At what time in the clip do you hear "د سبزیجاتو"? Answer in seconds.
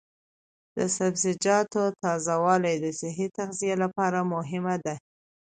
0.77-1.83